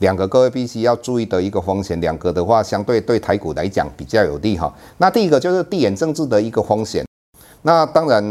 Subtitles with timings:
[0.00, 4.72] 两个各位必须要注意的一个风险，两个的话相对对台股来讲比较有利哈。
[4.98, 7.04] 那第一个就是地缘政治的一个风险。
[7.62, 8.22] 那当然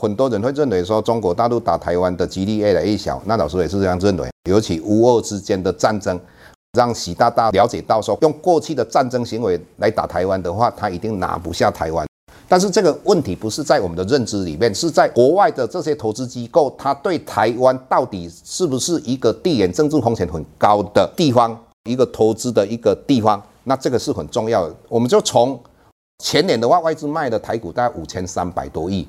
[0.00, 4.28] 很多人会认为说中国大陆打台湾的几率越来越小，那老师也是这样认为。
[4.48, 6.18] 尤其乌俄之间的战争，
[6.78, 12.06] 让习大大了解到说，用过去的战争行为来打台湾的话，他一定拿不下台湾。
[12.48, 21.58] 但是这个问题不是在我们的认知里面，是在国外的这些投资机构，他对台湾到底是不是一个地缘政治风险很高的地方，
[21.88, 23.42] 一个投资的一个地方？
[23.64, 24.74] 那这个是很重要的。
[24.88, 25.58] 我们就从
[26.22, 29.06] 前年的话，外资卖的台股大概五千三百多亿，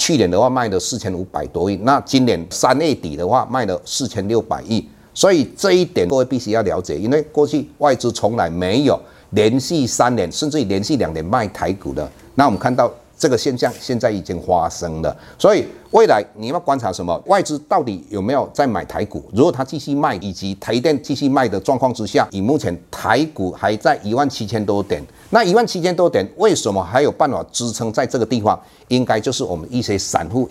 [0.00, 4.84] 去年的话卖了四千五百多亿，那今年三月底的话卖了四千六百亿。
[5.14, 8.98] 所以这一点各位必须要了解，因为过去外资从来没有
[9.30, 12.10] 连续三年甚至于连续两年卖台股的。
[12.34, 17.16] 那我们看到这个现象现在已经发生了，所以未来你要观察什么？
[17.26, 19.22] 外资到底有没有在买台股？
[19.32, 25.00] 如果他继续卖，以及台电继续卖的状况之下，以目前台股还在一万七千多点，
[25.30, 28.60] 那一万七千多点为什么还有办法支撑在这个地方？
[28.88, 30.48] 应该就是我们一些散户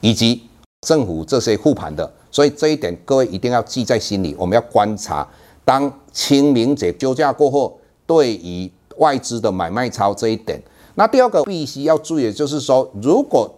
[0.00, 0.42] 以及
[0.86, 4.36] 政府这些护盘的，所以这一点各位一定要记在心里。
[4.38, 5.26] 我们要观察，
[5.64, 10.62] 当清明节休假过后，对于外资的买卖超这一点。
[10.98, 13.54] 那第二个必须要注意的就是说，如果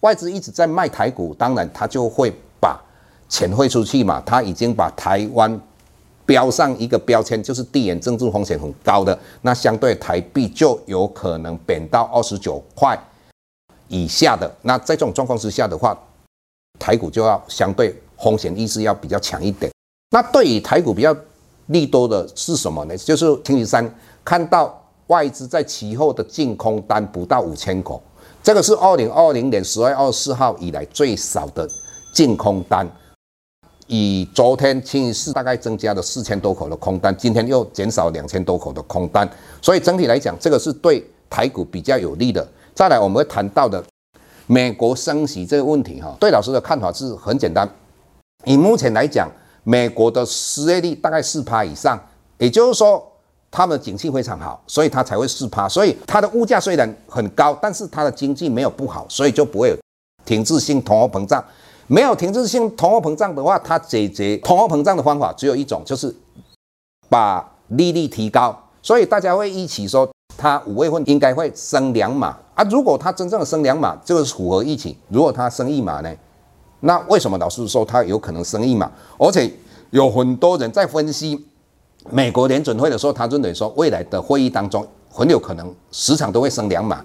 [0.00, 2.80] 外资一直在卖台股，当然他就会把
[3.28, 4.22] 钱汇出去嘛。
[4.24, 5.60] 他已经把台湾
[6.24, 12.96] 标上一个标签，就是地缘政治风险很高的，那相对台币就有可能贬到二十九块
[13.88, 14.48] 以下的。
[14.62, 15.98] 那在这种状况之下的话，
[16.78, 19.72] 台股就要相对风险意识要比较强一点。
[20.10, 21.12] 那对于台股比较
[21.66, 22.96] 利多的是什么呢？
[22.96, 23.92] 就是星期三
[24.24, 24.77] 看到。
[25.08, 28.02] 外资在其后的净空单不到五千口，
[28.42, 31.68] 这个是二零二零年十月二十四号以来最少的
[32.14, 32.88] 净空单。
[33.86, 39.26] 以昨天星期四大概增加了四千多口的空单，今天又减少两千多口的空单，
[39.62, 42.46] 所以整体来讲，这个是对台股比较有利的。
[42.74, 43.82] 再来，我们会谈到的
[44.46, 47.66] 美国升息这个问题，哈，对老师的看法是很简单。
[48.44, 49.26] 以目前来讲，
[49.64, 51.98] 美国的失业率大概四趴以上，
[52.36, 53.02] 也就是说。
[53.50, 55.68] 他们的景气非常好，所以它才会四趴。
[55.68, 59.76] 所以它的物价虽然很高，但是它的经济没有不好，所以就不会有
[60.24, 61.42] 停滞性通货膨胀。
[61.86, 66.14] 没有停滞性通货膨胀的话，它解决通货膨胀的方法只有一种，就是
[67.08, 68.54] 把利率提高。
[68.82, 72.62] 所以大家会一起说，它五月份应该会升两码啊。
[72.64, 74.94] 如果它真正的升两码，这个是符合预期。
[75.08, 76.14] 如果它升一码呢？
[76.80, 78.92] 那为什么老师说它有可能升一码？
[79.16, 79.50] 而且
[79.90, 81.46] 有很多人在分析。
[82.10, 87.04] 美国联准会的时候，他认为说未来的会议当中很有可能市场都会升两码，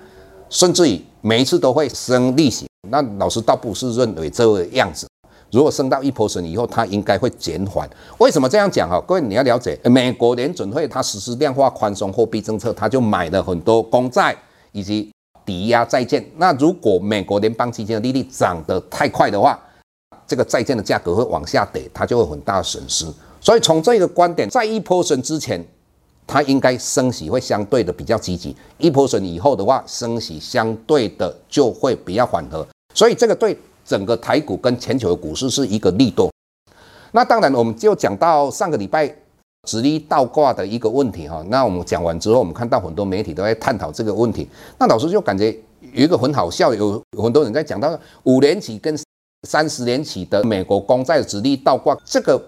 [0.49, 2.67] 甚至于每一次都会升利息。
[2.89, 5.07] 那老师倒不是认为这个样子，
[5.51, 7.89] 如果升到一 percent 以后，它应该会减缓。
[8.19, 9.01] 为什么这样讲哈？
[9.07, 14.35] 各位你要了解，美国联准会它实施量化宽松货币政策，它就买了很多公债
[14.71, 15.11] 以及
[15.45, 16.23] 抵押债券。
[16.37, 19.59] 那如果美国联邦基金的利率涨得太快的话，
[20.27, 23.05] 这个债券的价格会往下跌，它就会很大的损失。
[23.43, 25.61] 所以从这个观点，在一波升之前，
[26.25, 32.65] 它应该升息会相对的比较积极；一波升以后的话，升息相对的就会比较缓和。
[32.93, 36.31] 所以这个对整个台股跟全球的股市是一个利多。
[37.11, 39.13] 那当然，我们就讲到上个礼拜
[39.67, 41.43] 殖利率倒挂的一个问题哈。
[41.49, 44.47] 那我们讲完之后，我们看到很多媒体都在探讨这个问题。
[44.79, 45.51] 那老师就感觉
[45.91, 48.97] 有一个很好笑，有很多人在讲到五年期跟
[49.45, 52.41] 三十年期的美国公债殖利率倒挂这个。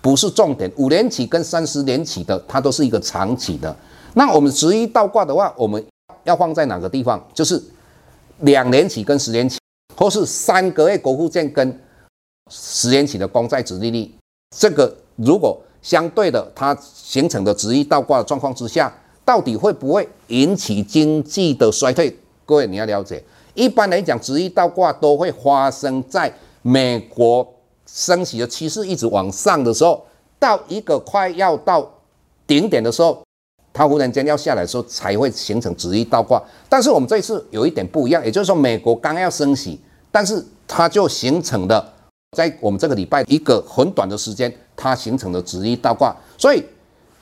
[0.00, 3.74] 不是重点，五年期跟三十年期的，它都是一个长期的。
[4.14, 5.84] 那我们殖利率倒挂的话，我们
[6.24, 7.22] 要放在哪个地方？
[7.34, 7.62] 就是
[8.40, 9.58] 两年期跟十年期，
[9.96, 11.80] 或是三个月国库券跟
[12.50, 14.10] 十年期的公债殖利率。
[14.56, 18.92] 这个如果相对的，它形成的殖利率倒挂的状况之下，
[19.24, 22.16] 到底会不会引起经济的衰退？
[22.46, 23.22] 各位你要了解，
[23.54, 27.46] 一般来讲，直立倒挂都会发生在美国
[27.90, 30.04] 升息的趋势一直往上的时候，
[30.38, 31.90] 到一个快要到
[32.46, 33.22] 顶点的时候，
[33.72, 36.42] 它忽然间要下来的时候，才会形成直立倒挂。
[36.68, 39.80] 但是我们这一次有一点不一样，也就是说，美国刚要升息，
[40.12, 41.92] 但是它就形成了
[42.36, 46.14] 在我们这个礼拜一个很短的时间，它形成了直立倒挂。
[46.36, 46.62] 所以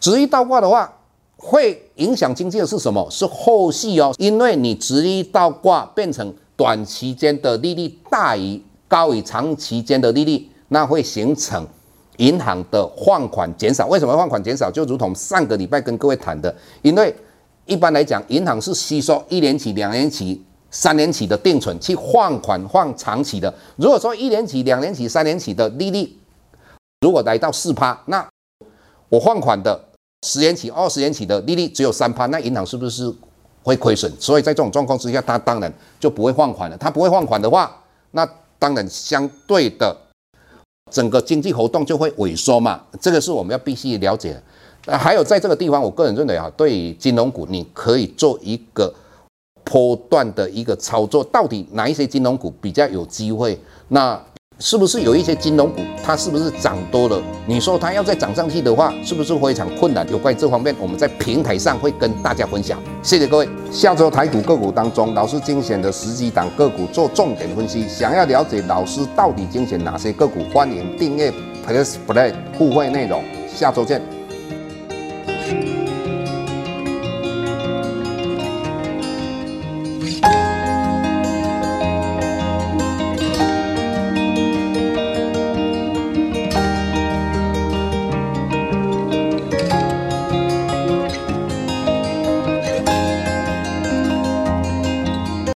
[0.01, 0.93] 直立倒挂的话，
[1.37, 3.07] 会影响经济的是什么？
[3.11, 11.67] 是后续哦，因为你直立倒挂变成短期间的利率大于高于长期间的利率，那会形成
[12.19, 13.87] 银行的放款减少。
[13.87, 14.71] 为什么放款减少？
[14.71, 17.15] 就如同上个礼拜跟各位谈的，因为
[17.67, 23.53] 一般来讲，银行是吸收一年期、两年期、三年期的定存去放款放长期的。
[23.77, 26.17] 如果说一年期、两年期、三年期的利率
[27.01, 28.27] 如果来到四趴，那
[29.09, 29.81] 我放款的。
[30.23, 33.15] 十年期、二十年期的利率只有三趴，那银行是不是
[33.63, 34.11] 会亏损？
[34.19, 36.77] 所以在这种状况之下，它当然就不会放款了。
[36.77, 37.71] 它不会放款的话，
[38.11, 38.27] 那
[38.59, 39.95] 当然相对的
[40.93, 42.81] 整个经济活动就会萎缩嘛。
[43.01, 44.33] 这个是我们要必须了解
[44.85, 44.97] 的。
[44.97, 48.95] 还有在这个地方，我个人认为啊，对于金融股，你可以做一个
[49.65, 51.25] 波段的一个操作。
[51.25, 53.59] 到底哪一些金融股比较有机会？
[53.89, 54.21] 那
[54.59, 57.23] 是不是有一些金融股，它是不是涨多了？
[57.47, 60.09] 你说它要再涨上去的话，是不是非常困难？
[60.11, 62.81] 有关于这方面，我们在平台上会跟大家分享。
[63.03, 63.47] 谢谢各位。
[63.71, 67.87] 下周台股个股当中，老师精选的十几档个股做重点分析。
[67.87, 71.31] 想要了解老师到底精选哪些个股，欢迎订阅
[71.67, 73.23] Plus Play 互惠内容。
[73.55, 74.16] 下周见。